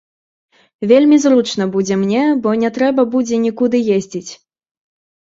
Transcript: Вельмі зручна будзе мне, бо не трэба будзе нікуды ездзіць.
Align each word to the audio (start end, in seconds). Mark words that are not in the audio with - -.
Вельмі 0.91 1.19
зручна 1.25 1.69
будзе 1.77 1.95
мне, 2.05 2.23
бо 2.47 2.57
не 2.65 2.75
трэба 2.81 3.09
будзе 3.15 3.35
нікуды 3.47 3.87
ездзіць. 4.01 4.29